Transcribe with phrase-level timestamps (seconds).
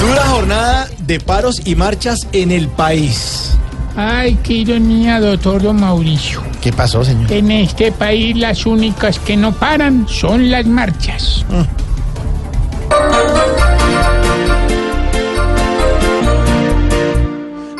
[0.00, 3.56] Dura jornada de paros y marchas en el país.
[3.96, 6.42] Ay, qué ironía, doctor Don Mauricio.
[6.60, 7.32] ¿Qué pasó, señor?
[7.32, 11.44] En este país las únicas que no paran son las marchas.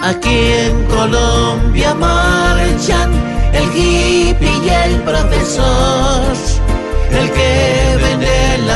[0.02, 3.12] Aquí en Colombia marchan
[3.52, 6.32] el hippie y el profesor,
[7.12, 7.77] el que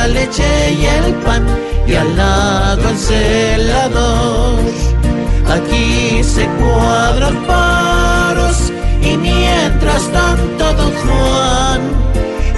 [0.02, 1.46] la leche y el pan
[1.86, 4.58] y al lado el celador.
[5.56, 11.80] Aquí se cuadran paros y mientras tanto don Juan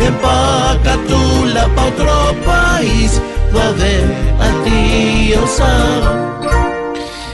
[0.09, 3.21] empaca tú la pa' otro país,
[3.55, 4.05] va a ver
[4.41, 6.25] al tío Sam.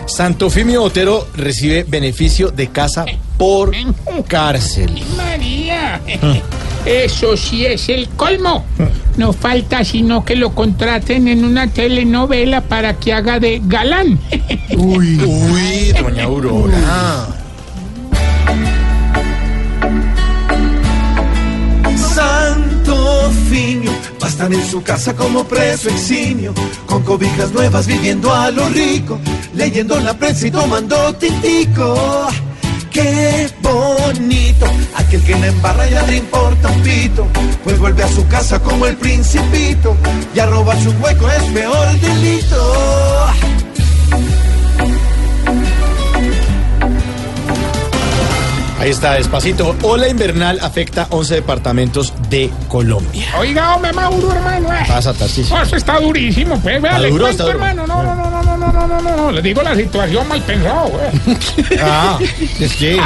[0.07, 3.05] Santo Fimio Otero recibe beneficio de casa
[3.38, 3.71] por
[4.27, 5.02] cárcel.
[5.16, 6.01] María,
[6.84, 8.65] eso sí es el colmo.
[9.16, 14.18] No falta sino que lo contraten en una telenovela para que haga de galán.
[14.77, 17.27] Uy, uy, doña Aurora.
[22.15, 26.55] Santo Finio va a estar en su casa como preso eximio,
[26.87, 29.18] con cobijas nuevas viviendo a lo rico,
[29.55, 32.29] leyendo la prensa y tomando tintico.
[32.90, 34.66] ¡Qué bonito!
[35.11, 37.27] Aquel que no embarra ya le importa un pito,
[37.65, 39.97] pues vuelve a su casa como el principito,
[40.33, 43.27] y a robarse un hueco es peor delito.
[48.79, 49.77] Ahí está, despacito.
[49.83, 53.27] Ola invernal afecta 11 departamentos de Colombia.
[53.39, 54.73] Oiga, hombre, Mauro, hermano.
[54.73, 54.79] eh.
[54.89, 55.55] Pasa, Tarcisio.
[55.55, 57.67] Oh, eso está durísimo, pues, vea, Está le duro, cuento, está duro.
[57.67, 57.87] hermano.
[57.87, 58.30] No, no, no,
[58.73, 61.10] no, no, no, no, no, no, no, le digo la situación mal pensado, güey.
[61.82, 62.18] Ah,
[62.60, 63.01] es que.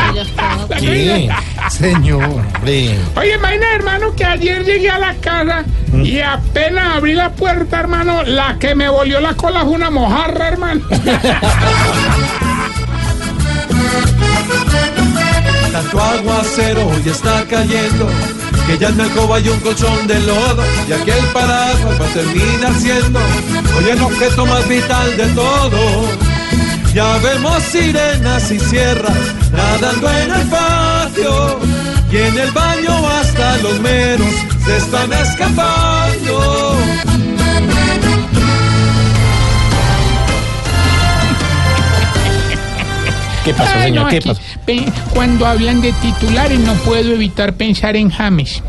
[0.80, 1.28] ¿Qué?
[1.70, 2.98] Señor, hombre.
[3.16, 8.22] Oye, imagina, hermano, que ayer llegué a la casa y apenas abrí la puerta, hermano,
[8.24, 10.80] la que me volvió la cola fue una mojarra, hermano.
[16.14, 18.08] aguacero ya está cayendo
[18.66, 22.14] que ya en mi alcoba hay un colchón de lodo y aquel paraguas va a
[22.14, 23.20] terminar siendo
[23.76, 26.08] hoy el objeto más vital de todo.
[26.94, 29.18] Ya vemos sirenas y sierras
[29.52, 31.58] nadando en el patio
[32.10, 36.53] y en el baño hasta los meros se están escapando.
[43.44, 44.04] ¿Qué pasó, Ay, señor?
[44.04, 44.40] no, ¿Qué aquí, pasó?
[45.14, 48.62] cuando hablan de titulares no puedo evitar pensar en James.